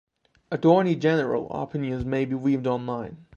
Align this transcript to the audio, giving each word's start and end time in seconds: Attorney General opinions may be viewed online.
Attorney 0.49 0.95
General 0.95 1.47
opinions 1.51 2.03
may 2.03 2.25
be 2.25 2.35
viewed 2.35 2.65
online. 2.65 3.23